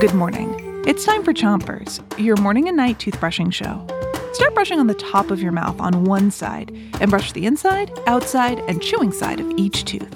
Good 0.00 0.14
morning. 0.14 0.82
It's 0.86 1.04
time 1.04 1.22
for 1.22 1.34
Chompers, 1.34 2.00
your 2.18 2.36
morning 2.36 2.68
and 2.68 2.76
night 2.78 2.98
toothbrushing 2.98 3.52
show. 3.52 3.86
Start 4.32 4.54
brushing 4.54 4.80
on 4.80 4.86
the 4.86 4.94
top 4.94 5.30
of 5.30 5.42
your 5.42 5.52
mouth 5.52 5.78
on 5.78 6.04
one 6.04 6.30
side 6.30 6.74
and 7.02 7.10
brush 7.10 7.32
the 7.32 7.44
inside, 7.44 7.92
outside, 8.06 8.60
and 8.60 8.80
chewing 8.80 9.12
side 9.12 9.40
of 9.40 9.50
each 9.58 9.84
tooth. 9.84 10.08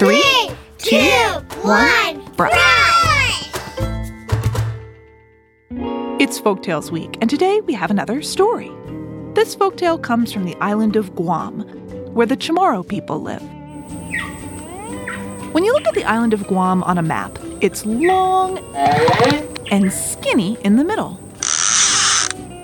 Three, 0.00 0.50
two, 0.78 0.98
one, 1.62 2.20
brush. 2.32 2.50
brush! 2.50 3.50
It's 6.18 6.40
Folktales 6.40 6.90
Week, 6.90 7.16
and 7.20 7.30
today 7.30 7.60
we 7.60 7.74
have 7.74 7.92
another 7.92 8.22
story. 8.22 8.72
This 9.34 9.54
folktale 9.54 10.02
comes 10.02 10.32
from 10.32 10.46
the 10.46 10.56
island 10.56 10.96
of 10.96 11.14
Guam, 11.14 11.60
where 12.12 12.26
the 12.26 12.36
Chamorro 12.36 12.82
people 12.86 13.22
live. 13.22 13.61
When 15.52 15.64
you 15.64 15.74
look 15.74 15.86
at 15.86 15.92
the 15.92 16.04
island 16.04 16.32
of 16.32 16.46
Guam 16.46 16.82
on 16.84 16.96
a 16.96 17.02
map, 17.02 17.38
it's 17.60 17.84
long 17.84 18.58
and 19.70 19.92
skinny 19.92 20.56
in 20.64 20.76
the 20.76 20.84
middle. 20.84 21.20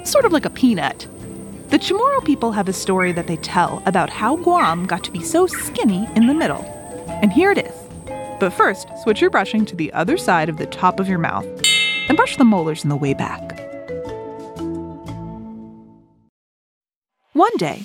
Sort 0.06 0.24
of 0.24 0.32
like 0.32 0.46
a 0.46 0.50
peanut. 0.50 1.06
The 1.68 1.78
Chamorro 1.78 2.24
people 2.24 2.52
have 2.52 2.66
a 2.66 2.72
story 2.72 3.12
that 3.12 3.26
they 3.26 3.36
tell 3.36 3.82
about 3.84 4.08
how 4.08 4.36
Guam 4.36 4.86
got 4.86 5.04
to 5.04 5.10
be 5.10 5.22
so 5.22 5.46
skinny 5.46 6.08
in 6.16 6.26
the 6.26 6.32
middle. 6.32 6.62
And 7.22 7.30
here 7.30 7.50
it 7.50 7.58
is. 7.58 7.74
But 8.40 8.54
first, 8.54 8.88
switch 9.02 9.20
your 9.20 9.28
brushing 9.28 9.66
to 9.66 9.76
the 9.76 9.92
other 9.92 10.16
side 10.16 10.48
of 10.48 10.56
the 10.56 10.64
top 10.64 10.98
of 10.98 11.10
your 11.10 11.18
mouth 11.18 11.44
and 12.08 12.16
brush 12.16 12.38
the 12.38 12.44
molars 12.44 12.84
in 12.84 12.88
the 12.88 12.96
way 12.96 13.12
back. 13.12 13.60
One 17.34 17.54
day, 17.58 17.84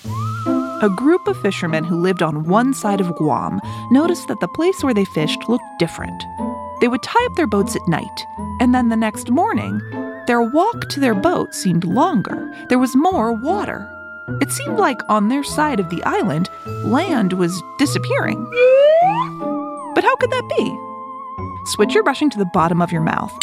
a 0.83 0.89
group 0.89 1.25
of 1.29 1.41
fishermen 1.41 1.85
who 1.85 1.95
lived 1.95 2.21
on 2.21 2.43
one 2.43 2.73
side 2.73 2.99
of 2.99 3.15
Guam 3.15 3.61
noticed 3.89 4.27
that 4.27 4.41
the 4.41 4.49
place 4.49 4.83
where 4.83 4.93
they 4.93 5.05
fished 5.05 5.47
looked 5.47 5.63
different. 5.79 6.25
They 6.81 6.89
would 6.89 7.01
tie 7.01 7.25
up 7.25 7.35
their 7.37 7.47
boats 7.47 7.73
at 7.77 7.87
night, 7.87 8.25
and 8.59 8.75
then 8.75 8.89
the 8.89 8.97
next 8.97 9.31
morning, 9.31 9.79
their 10.27 10.41
walk 10.41 10.89
to 10.89 10.99
their 10.99 11.15
boat 11.15 11.55
seemed 11.55 11.85
longer. 11.85 12.53
There 12.67 12.79
was 12.79 12.97
more 12.97 13.31
water. 13.31 13.89
It 14.41 14.51
seemed 14.51 14.77
like 14.77 14.99
on 15.07 15.29
their 15.29 15.43
side 15.43 15.79
of 15.79 15.89
the 15.89 16.03
island, 16.03 16.49
land 16.83 17.31
was 17.31 17.63
disappearing. 17.79 18.43
But 19.95 20.03
how 20.03 20.17
could 20.17 20.31
that 20.31 20.53
be? 20.57 20.77
Switch 21.71 21.93
your 21.93 22.03
brushing 22.03 22.29
to 22.31 22.37
the 22.37 22.51
bottom 22.53 22.81
of 22.81 22.91
your 22.91 23.01
mouth 23.01 23.33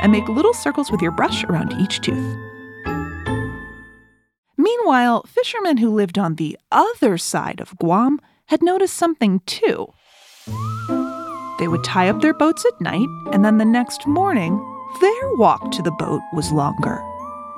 and 0.00 0.12
make 0.12 0.28
little 0.28 0.54
circles 0.54 0.92
with 0.92 1.02
your 1.02 1.10
brush 1.10 1.42
around 1.42 1.72
each 1.72 2.00
tooth. 2.02 2.47
Meanwhile, 4.88 5.24
fishermen 5.26 5.76
who 5.76 5.90
lived 5.90 6.18
on 6.18 6.36
the 6.36 6.56
other 6.72 7.18
side 7.18 7.60
of 7.60 7.76
Guam 7.76 8.22
had 8.46 8.62
noticed 8.62 8.94
something 8.94 9.40
too. 9.40 9.92
They 11.58 11.68
would 11.68 11.84
tie 11.84 12.08
up 12.08 12.22
their 12.22 12.32
boats 12.32 12.64
at 12.64 12.80
night, 12.80 13.06
and 13.30 13.44
then 13.44 13.58
the 13.58 13.66
next 13.66 14.06
morning, 14.06 14.56
their 15.02 15.34
walk 15.34 15.72
to 15.72 15.82
the 15.82 15.90
boat 15.98 16.22
was 16.32 16.52
longer. 16.52 17.02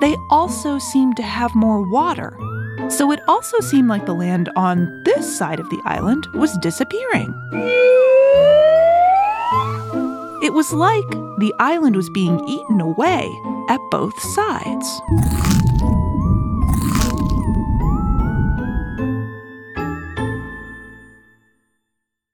They 0.01 0.17
also 0.29 0.77
seemed 0.77 1.15
to 1.15 1.23
have 1.23 1.55
more 1.55 1.89
water, 1.89 2.37
so 2.89 3.13
it 3.13 3.21
also 3.29 3.61
seemed 3.61 3.87
like 3.87 4.05
the 4.05 4.13
land 4.13 4.49
on 4.57 5.01
this 5.05 5.37
side 5.37 5.61
of 5.61 5.69
the 5.69 5.81
island 5.85 6.27
was 6.33 6.57
disappearing. 6.57 7.33
It 10.43 10.51
was 10.51 10.73
like 10.73 11.09
the 11.39 11.53
island 11.59 11.95
was 11.95 12.09
being 12.09 12.45
eaten 12.45 12.81
away 12.81 13.33
at 13.69 13.79
both 13.89 14.19
sides. 14.19 15.50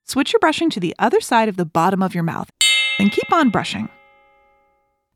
Switch 0.07 0.31
your 0.31 0.39
brushing 0.39 0.69
to 0.69 0.79
the 0.79 0.95
other 0.97 1.19
side 1.19 1.49
of 1.49 1.57
the 1.57 1.65
bottom 1.65 2.01
of 2.01 2.15
your 2.15 2.23
mouth 2.23 2.49
and 2.97 3.11
keep 3.11 3.31
on 3.33 3.49
brushing. 3.49 3.89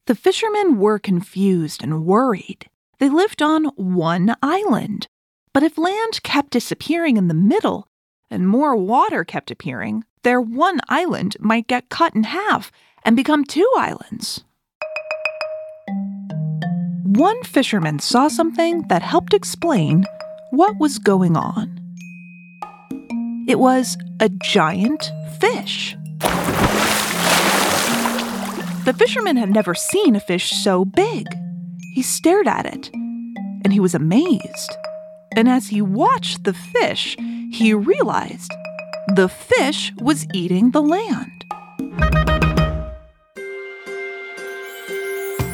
The 0.07 0.15
fishermen 0.15 0.79
were 0.79 0.99
confused 0.99 1.81
and 1.81 2.05
worried. 2.05 2.69
They 2.99 3.07
lived 3.07 3.41
on 3.41 3.65
one 3.75 4.35
island. 4.43 5.07
But 5.53 5.63
if 5.63 5.77
land 5.77 6.21
kept 6.23 6.51
disappearing 6.51 7.15
in 7.15 7.29
the 7.29 7.33
middle 7.33 7.87
and 8.29 8.49
more 8.49 8.75
water 8.75 9.23
kept 9.23 9.49
appearing, 9.49 10.03
their 10.23 10.41
one 10.41 10.81
island 10.89 11.37
might 11.39 11.67
get 11.67 11.89
cut 11.89 12.13
in 12.13 12.23
half 12.25 12.69
and 13.03 13.15
become 13.15 13.45
two 13.45 13.69
islands. 13.77 14.43
One 17.05 17.41
fisherman 17.43 17.99
saw 17.99 18.27
something 18.27 18.87
that 18.89 19.03
helped 19.03 19.33
explain 19.33 20.03
what 20.51 20.77
was 20.79 20.99
going 20.99 21.37
on. 21.37 21.70
It 23.47 23.59
was 23.59 23.97
a 24.19 24.29
giant 24.29 25.11
fish. 25.39 25.95
The 28.85 28.95
fisherman 28.97 29.37
had 29.37 29.49
never 29.49 29.73
seen 29.73 30.15
a 30.15 30.19
fish 30.19 30.51
so 30.51 30.85
big. 30.85 31.25
He 31.93 32.01
stared 32.01 32.47
at 32.47 32.65
it, 32.65 32.89
and 32.93 33.73
he 33.73 33.79
was 33.79 33.93
amazed. 33.95 34.75
And 35.35 35.49
as 35.49 35.67
he 35.67 35.81
watched 35.81 36.43
the 36.43 36.53
fish, 36.53 37.15
he 37.51 37.73
realized 37.73 38.51
the 39.15 39.29
fish 39.29 39.91
was 39.97 40.27
eating 40.33 40.71
the 40.71 40.81
land. 40.81 41.45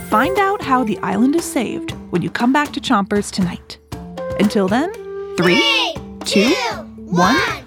Find 0.09 0.37
out 0.39 0.61
how 0.61 0.83
the 0.83 0.97
island 0.99 1.35
is 1.35 1.45
saved 1.45 1.91
when 2.11 2.21
you 2.21 2.29
come 2.29 2.53
back 2.53 2.71
to 2.73 2.79
Chompers 2.79 3.31
tonight. 3.31 3.77
Until 4.39 4.67
then, 4.67 4.91
three, 5.35 5.93
two, 6.25 6.53
one, 6.95 7.35
spit. 7.35 7.66